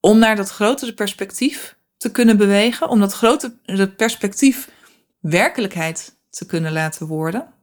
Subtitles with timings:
[0.00, 4.70] Om naar dat grotere perspectief te kunnen bewegen, om dat grotere perspectief
[5.20, 7.54] werkelijkheid te kunnen laten worden.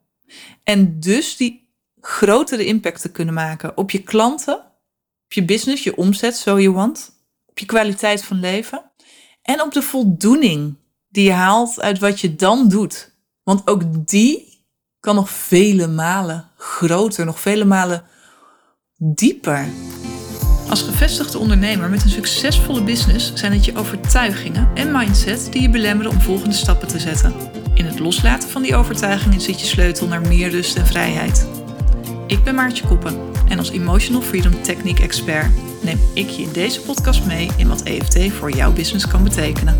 [0.63, 1.69] En dus die
[2.01, 4.57] grotere impact te kunnen maken op je klanten,
[5.25, 7.11] op je business, je omzet, zo je want,
[7.45, 8.91] op je kwaliteit van leven
[9.41, 10.77] en op de voldoening
[11.07, 13.15] die je haalt uit wat je dan doet.
[13.43, 14.65] Want ook die
[14.99, 18.05] kan nog vele malen groter, nog vele malen
[18.95, 19.69] dieper.
[20.69, 25.69] Als gevestigde ondernemer met een succesvolle business zijn het je overtuigingen en mindset die je
[25.69, 27.33] belemmeren om volgende stappen te zetten.
[27.73, 31.47] In het loslaten van die overtuigingen zit je sleutel naar meer rust en vrijheid.
[32.27, 36.81] Ik ben Maartje Koppen en als Emotional Freedom Technique Expert neem ik je in deze
[36.81, 39.77] podcast mee in wat EFT voor jouw business kan betekenen.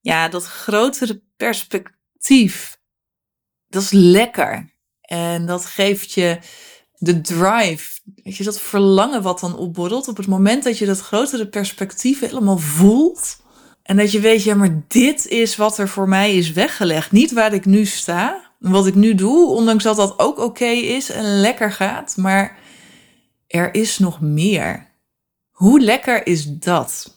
[0.00, 2.78] Ja, dat grotere perspectief,
[3.68, 4.74] dat is lekker.
[5.06, 6.38] En dat geeft je
[6.98, 11.00] de drive, weet je, dat verlangen wat dan opborrelt op het moment dat je dat
[11.00, 13.44] grotere perspectief helemaal voelt.
[13.82, 17.12] En dat je weet, ja, maar dit is wat er voor mij is weggelegd.
[17.12, 21.10] Niet waar ik nu sta, wat ik nu doe, ondanks dat dat ook oké is
[21.10, 22.16] en lekker gaat.
[22.16, 22.58] Maar
[23.46, 24.86] er is nog meer.
[25.50, 27.14] Hoe lekker is dat?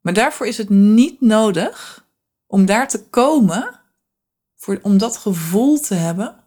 [0.00, 2.06] Maar daarvoor is het niet nodig
[2.46, 3.80] om daar te komen,
[4.56, 6.39] voor, om dat gevoel te hebben,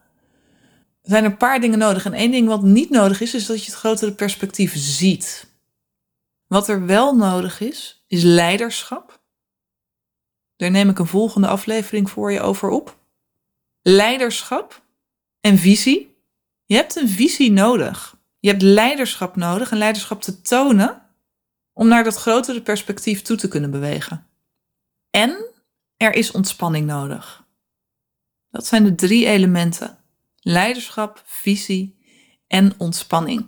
[1.04, 2.06] zijn een paar dingen nodig.
[2.06, 5.52] En één ding wat niet nodig is, is dat je het grotere perspectief ziet.
[6.48, 9.22] Wat er wel nodig is, is leiderschap.
[10.56, 12.98] Daar neem ik een volgende aflevering voor je over op.
[13.82, 14.86] Leiderschap
[15.40, 16.18] en visie.
[16.66, 18.18] Je hebt een visie nodig.
[18.40, 21.02] Je hebt leiderschap nodig en leiderschap te tonen
[21.74, 24.28] om naar dat grotere perspectief toe te kunnen bewegen.
[25.10, 25.46] En
[25.98, 27.48] er is ontspanning nodig.
[28.50, 30.03] Dat zijn de drie elementen
[30.44, 31.98] leiderschap, visie
[32.48, 33.48] en ontspanning.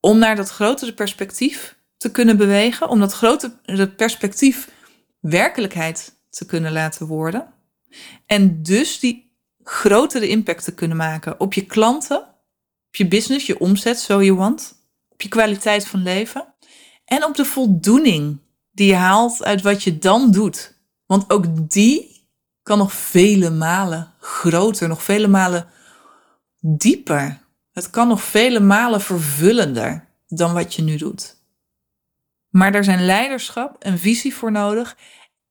[0.00, 4.70] Om naar dat grotere perspectief te kunnen bewegen, om dat grotere perspectief
[5.20, 7.54] werkelijkheid te kunnen laten worden.
[8.26, 12.20] En dus die grotere impact te kunnen maken op je klanten,
[12.86, 16.54] op je business, je omzet, zo je want, op je kwaliteit van leven
[17.04, 18.40] en op de voldoening
[18.70, 20.76] die je haalt uit wat je dan doet.
[21.06, 22.17] Want ook die
[22.68, 25.66] kan nog vele malen groter, nog vele malen
[26.60, 27.40] dieper.
[27.72, 31.36] Het kan nog vele malen vervullender dan wat je nu doet.
[32.48, 34.96] Maar er zijn leiderschap en visie voor nodig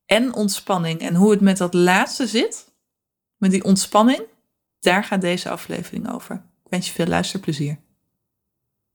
[0.05, 0.99] en ontspanning.
[0.99, 2.71] En hoe het met dat laatste zit,
[3.37, 4.21] met die ontspanning,
[4.79, 6.35] daar gaat deze aflevering over.
[6.35, 7.77] Ik wens je veel luisterplezier.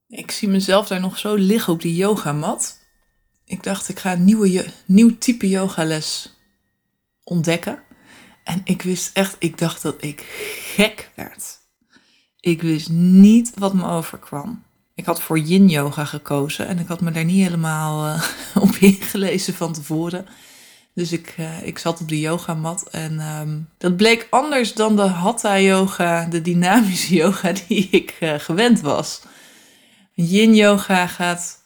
[0.09, 2.79] Ik zie mezelf daar nog zo liggen op die yogamat.
[3.45, 6.37] Ik dacht, ik ga een nieuwe, nieuw type yogales
[7.25, 7.91] ontdekken.
[8.45, 10.21] En ik wist echt, ik dacht dat ik
[10.75, 11.59] gek werd.
[12.41, 14.63] Ik wist niet wat me overkwam.
[14.95, 18.23] Ik had voor yin yoga gekozen en ik had me daar niet helemaal uh,
[18.65, 20.27] op ingelezen van tevoren.
[20.95, 25.03] Dus ik, uh, ik zat op de yogamat en um, dat bleek anders dan de
[25.03, 29.23] hatha yoga, de dynamische yoga die ik uh, gewend was.
[30.13, 31.59] Yin yoga gaat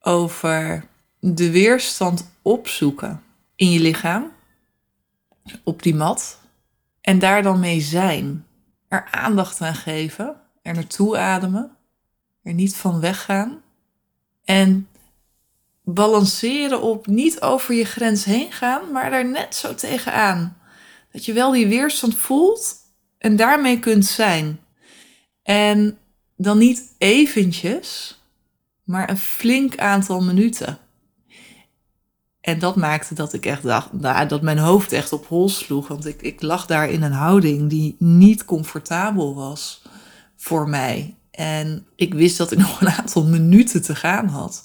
[0.00, 0.84] over
[1.20, 3.22] de weerstand opzoeken
[3.56, 4.32] in je lichaam
[5.64, 6.38] op die mat
[7.00, 8.46] en daar dan mee zijn.
[8.88, 11.76] Er aandacht aan geven, er naartoe ademen,
[12.42, 13.62] er niet van weggaan
[14.44, 14.88] en
[15.84, 20.56] balanceren op niet over je grens heen gaan, maar daar net zo tegenaan.
[21.12, 22.76] Dat je wel die weerstand voelt
[23.18, 24.60] en daarmee kunt zijn.
[25.42, 25.98] En
[26.36, 28.20] dan niet eventjes,
[28.84, 30.78] maar een flink aantal minuten.
[32.40, 35.88] En dat maakte dat ik echt dacht, nou, dat mijn hoofd echt op hol sloeg.
[35.88, 39.82] Want ik, ik lag daar in een houding die niet comfortabel was
[40.36, 41.14] voor mij.
[41.30, 44.64] En ik wist dat ik nog een aantal minuten te gaan had.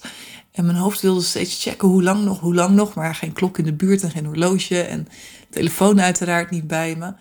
[0.52, 2.94] En mijn hoofd wilde steeds checken hoe lang nog, hoe lang nog.
[2.94, 4.82] Maar geen klok in de buurt en geen horloge.
[4.82, 5.08] En
[5.50, 7.14] telefoon uiteraard niet bij me.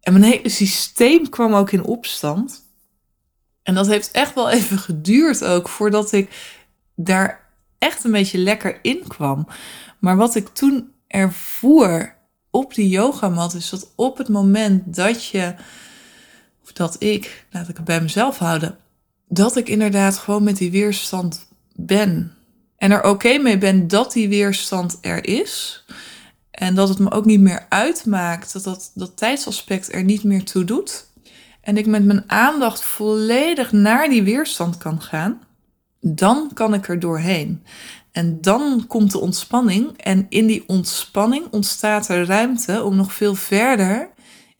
[0.00, 2.64] En mijn hele systeem kwam ook in opstand.
[3.62, 6.56] En dat heeft echt wel even geduurd ook voordat ik
[6.94, 7.45] daar
[7.78, 9.48] echt een beetje lekker inkwam.
[9.98, 12.14] Maar wat ik toen ervoer
[12.50, 15.54] op die yogamat is dat op het moment dat je,
[16.62, 18.78] of dat ik, laat ik het bij mezelf houden,
[19.28, 22.34] dat ik inderdaad gewoon met die weerstand ben.
[22.76, 25.84] En er oké mee ben dat die weerstand er is.
[26.50, 30.44] En dat het me ook niet meer uitmaakt, dat dat, dat tijdsaspect er niet meer
[30.44, 31.06] toe doet.
[31.60, 35.40] En ik met mijn aandacht volledig naar die weerstand kan gaan
[36.14, 37.62] dan kan ik er doorheen.
[38.12, 39.96] En dan komt de ontspanning.
[39.96, 44.10] En in die ontspanning ontstaat er ruimte om nog veel verder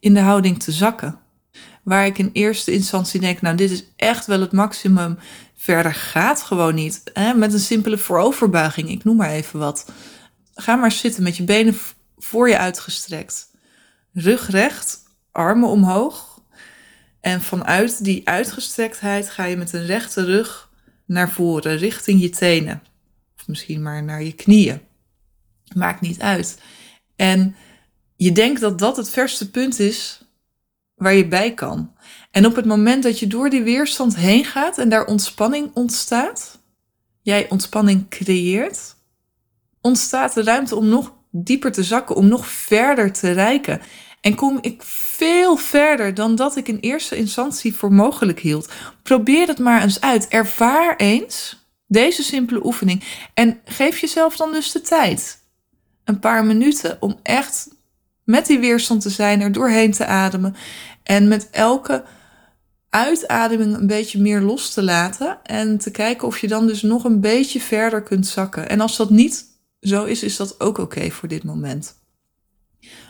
[0.01, 1.19] in de houding te zakken.
[1.83, 5.19] waar ik in eerste instantie denk, nou dit is echt wel het maximum.
[5.57, 7.03] Verder gaat gewoon niet.
[7.13, 7.35] Hè?
[7.35, 9.93] Met een simpele vooroverbuiging, ik noem maar even wat.
[10.55, 11.77] Ga maar zitten met je benen
[12.19, 13.51] voor je uitgestrekt.
[14.13, 14.99] Rug recht,
[15.33, 16.41] armen omhoog.
[17.21, 20.66] En vanuit die uitgestrektheid ga je met een rechte rug
[21.07, 22.83] naar voren, richting je tenen.
[23.39, 24.81] Of misschien maar naar je knieën.
[25.75, 26.59] Maakt niet uit.
[27.17, 27.57] En
[28.17, 30.21] je denkt dat dat het verste punt is
[30.95, 31.93] waar je bij kan.
[32.31, 36.59] En op het moment dat je door die weerstand heen gaat en daar ontspanning ontstaat,
[37.23, 38.97] jij ontspanning creëert,
[39.81, 43.81] ontstaat de ruimte om nog dieper te zakken, om nog verder te reiken.
[44.21, 44.83] En kom ik
[45.17, 48.73] veel verder dan dat ik in eerste instantie voor mogelijk hield.
[49.03, 50.29] Probeer het maar eens uit.
[50.29, 53.05] Ervaar eens deze simpele oefening
[53.35, 55.39] en geef jezelf dan dus de tijd.
[56.05, 57.69] Een paar minuten om echt
[58.25, 60.57] met die weerstand te zijn, er doorheen te ademen
[61.03, 62.05] en met elke
[62.91, 67.05] uitademing een beetje meer los te laten en te kijken of je dan dus nog
[67.05, 68.69] een beetje verder kunt zakken.
[68.69, 69.45] En als dat niet
[69.81, 71.95] zo is, is dat ook oké voor dit moment.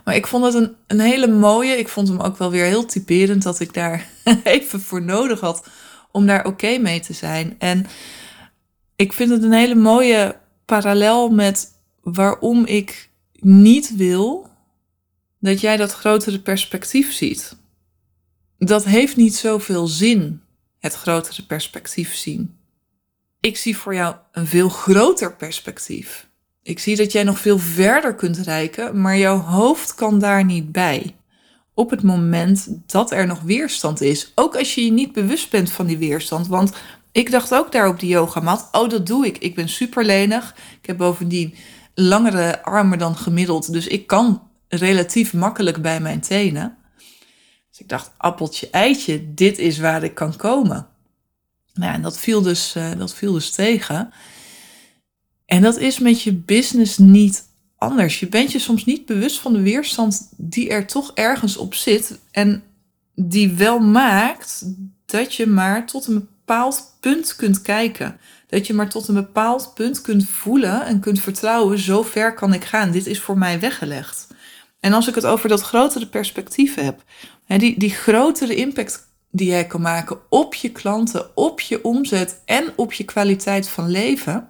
[0.06, 1.78] Maar ik vond het een, een hele mooie.
[1.78, 4.08] Ik vond hem ook wel weer heel typerend dat ik daar
[4.44, 5.66] even voor nodig had
[6.10, 7.54] om daar oké mee te zijn.
[7.58, 7.86] En
[8.96, 11.72] ik vind het een hele mooie parallel met
[12.02, 14.48] waarom ik niet wil
[15.40, 17.56] dat jij dat grotere perspectief ziet.
[18.58, 20.42] Dat heeft niet zoveel zin,
[20.78, 22.58] het grotere perspectief zien.
[23.40, 26.28] Ik zie voor jou een veel groter perspectief.
[26.66, 30.72] Ik zie dat jij nog veel verder kunt reiken, maar jouw hoofd kan daar niet
[30.72, 31.16] bij.
[31.74, 34.32] Op het moment dat er nog weerstand is.
[34.34, 36.46] Ook als je je niet bewust bent van die weerstand.
[36.46, 36.72] Want
[37.12, 39.38] ik dacht ook daar op die yogamat, oh dat doe ik.
[39.38, 40.54] Ik ben super lenig.
[40.80, 41.54] Ik heb bovendien
[41.94, 43.72] langere armen dan gemiddeld.
[43.72, 46.76] Dus ik kan relatief makkelijk bij mijn tenen.
[47.70, 50.86] Dus ik dacht, appeltje, eitje, dit is waar ik kan komen.
[51.74, 54.12] Nou, en dat viel dus, uh, dat viel dus tegen.
[55.46, 57.44] En dat is met je business niet
[57.78, 58.20] anders.
[58.20, 62.18] Je bent je soms niet bewust van de weerstand die er toch ergens op zit.
[62.30, 62.62] En
[63.14, 64.64] die wel maakt
[65.06, 68.18] dat je maar tot een bepaald punt kunt kijken.
[68.46, 71.78] Dat je maar tot een bepaald punt kunt voelen en kunt vertrouwen.
[71.78, 72.90] Zo ver kan ik gaan.
[72.90, 74.26] Dit is voor mij weggelegd.
[74.80, 77.02] En als ik het over dat grotere perspectief heb,
[77.46, 82.72] die, die grotere impact die jij kan maken op je klanten, op je omzet en
[82.76, 84.48] op je kwaliteit van leven.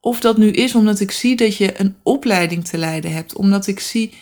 [0.00, 3.66] Of dat nu is omdat ik zie dat je een opleiding te leiden hebt, omdat
[3.66, 4.12] ik zie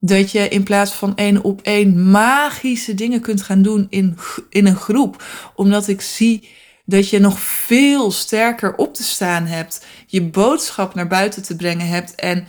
[0.00, 4.18] dat je in plaats van één op één magische dingen kunt gaan doen in,
[4.48, 5.24] in een groep,
[5.54, 6.48] omdat ik zie
[6.84, 11.86] dat je nog veel sterker op te staan hebt, je boodschap naar buiten te brengen
[11.86, 12.46] hebt en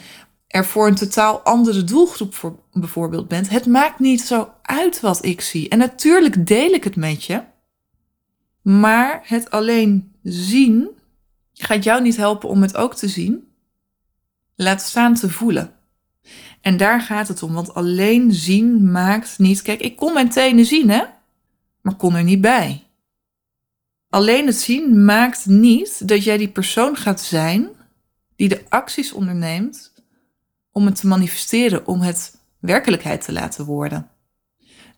[0.47, 3.49] er voor een totaal andere doelgroep voor bijvoorbeeld bent.
[3.49, 5.69] Het maakt niet zo uit wat ik zie.
[5.69, 7.43] En natuurlijk deel ik het met je.
[8.61, 10.89] Maar het alleen zien
[11.53, 13.47] gaat jou niet helpen om het ook te zien.
[14.55, 15.73] Laat staan te voelen.
[16.61, 19.61] En daar gaat het om, want alleen zien maakt niet.
[19.61, 21.03] Kijk, ik kon mijn tenen zien, hè?
[21.81, 22.83] Maar kon er niet bij.
[24.09, 27.69] Alleen het zien maakt niet dat jij die persoon gaat zijn
[28.35, 29.93] die de acties onderneemt
[30.71, 34.09] om het te manifesteren, om het werkelijkheid te laten worden.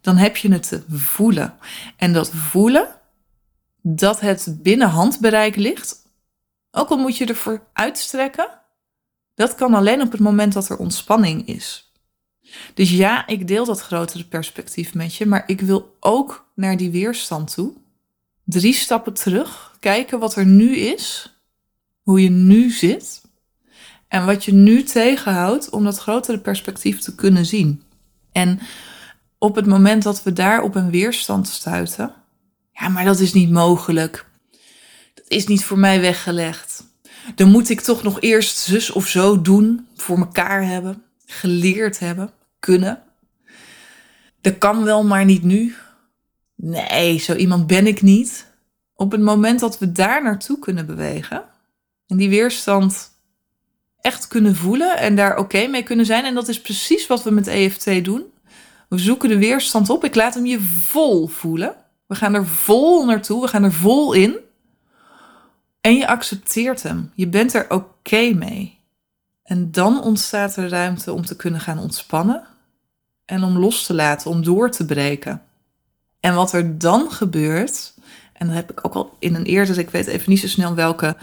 [0.02, 1.56] Dan heb je het te voelen.
[1.98, 2.88] En dat voelen,
[3.82, 6.05] dat het binnen handbereik ligt,
[6.76, 8.50] ook al moet je ervoor uitstrekken,
[9.36, 11.92] dat kan alleen op het moment dat er ontspanning is.
[12.74, 16.92] Dus ja, ik deel dat grotere perspectief met je, maar ik wil ook naar die
[16.92, 17.74] weerstand toe.
[18.44, 21.36] Drie stappen terug, kijken wat er nu is,
[22.02, 23.22] hoe je nu zit
[24.08, 27.84] en wat je nu tegenhoudt om dat grotere perspectief te kunnen zien.
[28.32, 28.60] En
[29.38, 32.14] op het moment dat we daar op een weerstand stuiten,
[32.72, 34.26] ja, maar dat is niet mogelijk.
[35.16, 36.84] Dat is niet voor mij weggelegd.
[37.36, 42.32] Dan moet ik toch nog eerst zus of zo doen, voor mekaar hebben, geleerd hebben,
[42.60, 43.04] kunnen.
[44.42, 45.76] Dat kan wel, maar niet nu.
[46.56, 48.54] Nee, zo iemand ben ik niet.
[48.96, 51.44] Op het moment dat we daar naartoe kunnen bewegen
[52.08, 53.12] en die weerstand
[54.02, 56.26] echt kunnen voelen en daar oké mee kunnen zijn.
[56.26, 58.24] En dat is precies wat we met EFT doen.
[58.90, 60.04] We zoeken de weerstand op.
[60.04, 61.76] Ik laat hem je vol voelen.
[62.08, 63.42] We gaan er vol naartoe.
[63.42, 64.38] We gaan er vol in.
[65.86, 67.12] En je accepteert hem.
[67.16, 68.80] Je bent er oké mee.
[69.44, 72.48] En dan ontstaat er ruimte om te kunnen gaan ontspannen.
[73.26, 75.42] En om los te laten, om door te breken.
[76.20, 77.94] En wat er dan gebeurt,
[78.34, 80.76] en dat heb ik ook al in een eerder, ik weet even niet zo snel
[80.76, 81.18] welke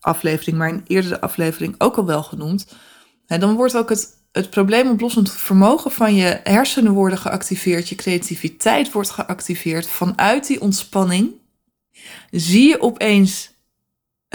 [0.00, 2.66] aflevering, maar in eerdere aflevering ook al wel genoemd.
[3.26, 8.92] En dan wordt ook het, het probleemoplossend vermogen van je hersenen worden geactiveerd, je creativiteit
[8.92, 9.86] wordt geactiveerd.
[9.86, 11.32] Vanuit die ontspanning
[12.30, 13.52] zie je opeens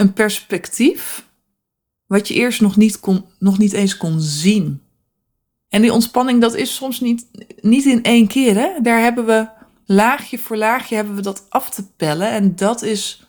[0.00, 1.28] een perspectief
[2.06, 4.82] wat je eerst nog niet, kon, nog niet eens kon zien.
[5.68, 7.26] En die ontspanning, dat is soms niet,
[7.60, 8.54] niet in één keer.
[8.54, 8.80] Hè?
[8.82, 9.48] Daar hebben we
[9.84, 12.30] laagje voor laagje hebben we dat af te pellen.
[12.30, 13.26] En dat is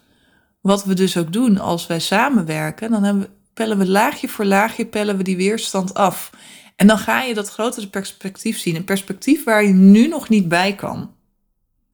[0.61, 2.91] wat we dus ook doen als wij samenwerken.
[2.91, 6.31] Dan we, pellen we laagje voor laagje, pellen we die weerstand af.
[6.75, 8.75] En dan ga je dat grotere perspectief zien.
[8.75, 11.15] Een perspectief waar je nu nog niet bij kan.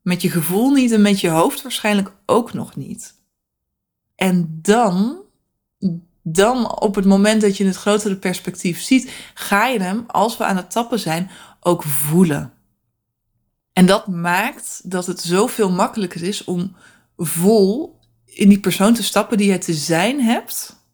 [0.01, 3.16] Met je gevoel niet en met je hoofd waarschijnlijk ook nog niet.
[4.17, 5.21] En dan,
[6.23, 10.43] dan op het moment dat je het grotere perspectief ziet, ga je hem, als we
[10.43, 12.53] aan het tappen zijn, ook voelen.
[13.73, 16.75] En dat maakt dat het zoveel makkelijker is om
[17.17, 20.85] vol in die persoon te stappen die je te zijn hebt,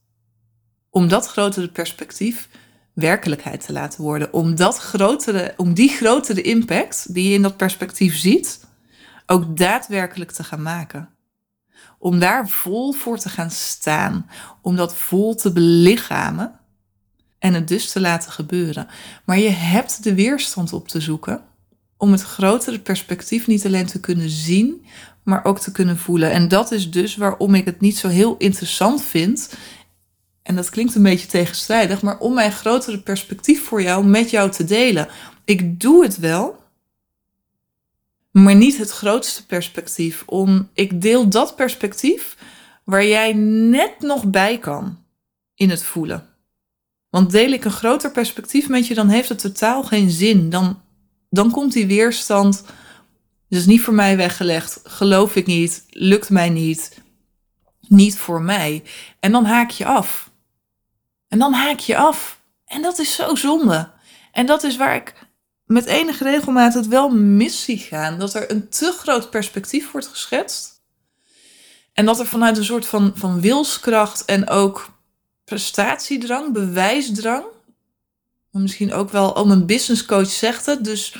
[0.89, 2.49] om dat grotere perspectief
[2.93, 4.33] werkelijkheid te laten worden.
[4.33, 8.65] Om, dat grotere, om die grotere impact die je in dat perspectief ziet,
[9.25, 11.12] ook daadwerkelijk te gaan maken.
[12.03, 14.29] Om daar vol voor te gaan staan.
[14.61, 16.59] Om dat vol te belichamen.
[17.39, 18.87] En het dus te laten gebeuren.
[19.25, 21.41] Maar je hebt de weerstand op te zoeken.
[21.97, 24.85] Om het grotere perspectief niet alleen te kunnen zien,
[25.23, 26.31] maar ook te kunnen voelen.
[26.31, 29.49] En dat is dus waarom ik het niet zo heel interessant vind
[30.43, 34.51] en dat klinkt een beetje tegenstrijdig, maar om mijn grotere perspectief voor jou met jou
[34.51, 35.07] te delen.
[35.45, 36.62] Ik doe het wel,
[38.33, 40.23] maar niet het grootste perspectief.
[40.25, 42.37] Om, ik deel dat perspectief
[42.83, 44.97] waar jij net nog bij kan
[45.55, 46.27] in het voelen.
[47.09, 50.49] Want deel ik een groter perspectief met je, dan heeft het totaal geen zin.
[50.49, 50.81] Dan,
[51.29, 52.63] dan komt die weerstand.
[53.49, 54.79] Dus is niet voor mij weggelegd.
[54.83, 55.85] Geloof ik niet.
[55.89, 57.01] Lukt mij niet.
[57.87, 58.83] Niet voor mij.
[59.19, 60.31] En dan haak je af.
[61.27, 62.41] En dan haak je af.
[62.65, 63.91] En dat is zo zonde.
[64.31, 65.13] En dat is waar ik
[65.73, 68.19] met enige regelmaat het wel mis zie gaan.
[68.19, 70.81] Dat er een te groot perspectief wordt geschetst.
[71.93, 74.89] En dat er vanuit een soort van, van wilskracht en ook
[75.45, 77.43] prestatiedrang, bewijsdrang.
[78.51, 80.83] Misschien ook wel, oh, mijn businesscoach zegt het.
[80.83, 81.15] Dus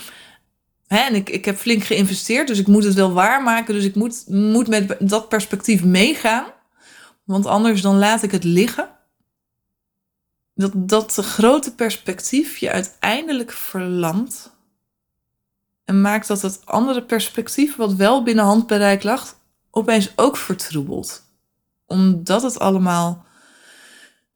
[0.87, 3.73] en ik, ik heb flink geïnvesteerd, dus ik moet het wel waarmaken.
[3.73, 6.45] Dus ik moet, moet met dat perspectief meegaan.
[7.23, 8.92] Want anders dan laat ik het liggen
[10.55, 14.51] dat, dat grote perspectief je uiteindelijk verlamt.
[15.85, 19.39] En maakt dat het andere perspectief, wat wel binnen handbereik lag,
[19.71, 21.23] opeens ook vertroebelt.
[21.85, 23.25] Omdat het allemaal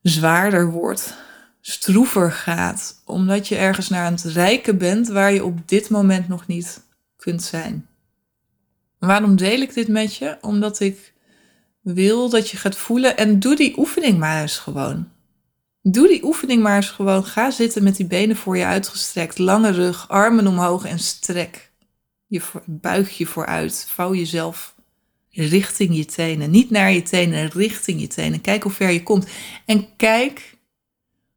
[0.01, 1.15] zwaarder wordt,
[1.61, 3.01] stroever gaat.
[3.05, 6.83] Omdat je ergens naar het rijken bent waar je op dit moment nog niet
[7.15, 7.87] kunt zijn.
[8.99, 10.37] Waarom deel ik dit met je?
[10.41, 11.13] Omdat ik
[11.81, 15.11] wil dat je gaat voelen en doe die oefening maar eens gewoon.
[15.91, 17.25] Doe die oefening maar eens gewoon.
[17.25, 19.37] Ga zitten met die benen voor je uitgestrekt.
[19.37, 21.71] Lange rug, armen omhoog en strek.
[22.27, 23.85] Je buig je vooruit.
[23.89, 24.75] Vouw jezelf
[25.29, 26.51] richting je tenen.
[26.51, 28.41] Niet naar je tenen, richting je tenen.
[28.41, 29.27] Kijk hoe ver je komt.
[29.65, 30.57] En kijk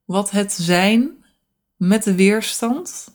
[0.05, 1.11] wat het zijn
[1.77, 3.09] met de weerstand.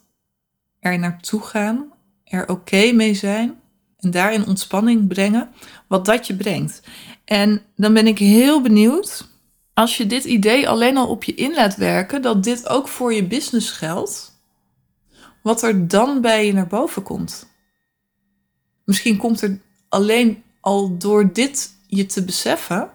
[0.80, 1.94] Er naartoe gaan.
[2.24, 3.60] Er oké mee zijn.
[4.00, 5.50] En daarin ontspanning brengen.
[5.88, 6.82] Wat dat je brengt.
[7.26, 9.34] En dan ben ik heel benieuwd
[9.76, 13.14] als je dit idee alleen al op je in laat werken, dat dit ook voor
[13.14, 14.40] je business geldt,
[15.42, 17.48] wat er dan bij je naar boven komt.
[18.86, 22.90] Misschien komt er alleen al door dit je te beseffen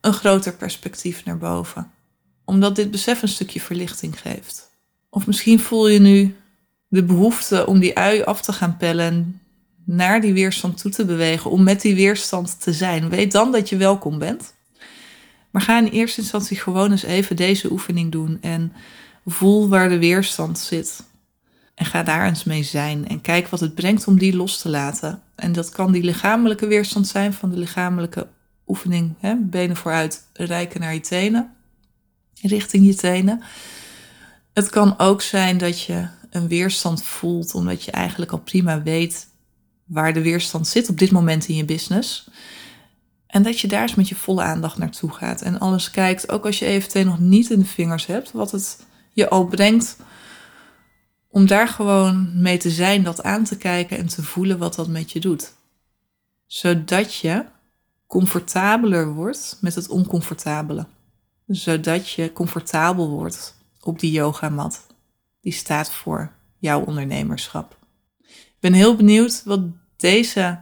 [0.00, 1.90] een groter perspectief naar boven,
[2.44, 4.70] omdat dit besef een stukje verlichting geeft.
[5.10, 6.36] Of misschien voel je nu
[6.88, 9.40] de behoefte om die ui af te gaan pellen en
[9.84, 13.08] naar die weerstand toe te bewegen, om met die weerstand te zijn.
[13.08, 14.54] Weet dan dat je welkom bent.
[15.50, 18.72] Maar ga in eerste instantie gewoon eens even deze oefening doen en
[19.26, 21.02] voel waar de weerstand zit.
[21.74, 24.68] En ga daar eens mee zijn en kijk wat het brengt om die los te
[24.68, 25.22] laten.
[25.34, 28.26] En dat kan die lichamelijke weerstand zijn van de lichamelijke
[28.66, 29.34] oefening, hè?
[29.36, 31.52] benen vooruit, rijken naar je tenen,
[32.42, 33.42] richting je tenen.
[34.52, 39.28] Het kan ook zijn dat je een weerstand voelt omdat je eigenlijk al prima weet
[39.84, 42.28] waar de weerstand zit op dit moment in je business.
[43.30, 45.42] En dat je daar eens met je volle aandacht naartoe gaat.
[45.42, 48.86] En alles kijkt, ook als je eventueel nog niet in de vingers hebt, wat het
[49.12, 49.96] je al brengt.
[51.28, 54.88] Om daar gewoon mee te zijn, dat aan te kijken en te voelen wat dat
[54.88, 55.52] met je doet.
[56.46, 57.44] Zodat je
[58.06, 60.86] comfortabeler wordt met het oncomfortabele.
[61.46, 64.86] Zodat je comfortabel wordt op die yogamat.
[65.40, 67.76] Die staat voor jouw ondernemerschap.
[68.28, 69.60] Ik ben heel benieuwd wat
[69.96, 70.60] deze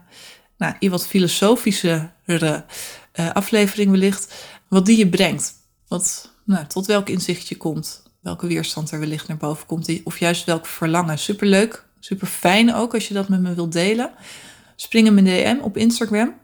[0.58, 2.60] nou, wat filosofische uh,
[3.32, 4.34] aflevering wellicht,
[4.68, 5.54] wat die je brengt.
[5.88, 10.00] Wat, nou, tot welk inzicht je komt, welke weerstand er wellicht naar boven komt.
[10.04, 11.18] Of juist welk verlangen.
[11.18, 14.12] Superleuk, super fijn ook als je dat met me wilt delen.
[14.76, 16.34] Spring in mijn DM op Instagram.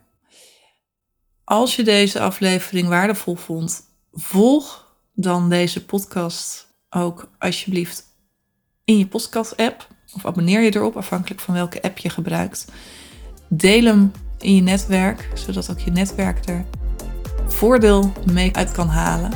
[1.43, 3.81] Als je deze aflevering waardevol vond,
[4.13, 8.03] volg dan deze podcast ook alsjeblieft
[8.83, 9.87] in je podcast-app.
[10.13, 12.65] Of abonneer je erop, afhankelijk van welke app je gebruikt.
[13.57, 16.65] Deel hem in je netwerk, zodat ook je netwerk er
[17.47, 19.31] voordeel mee uit kan halen.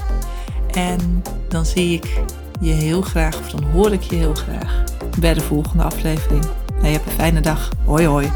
[0.72, 2.22] En dan zie ik
[2.62, 4.84] je heel graag, of dan hoor ik je heel graag
[5.20, 6.46] bij de volgende aflevering.
[6.74, 7.70] Nou, je hebt een fijne dag.
[7.86, 8.32] Hoi hoi.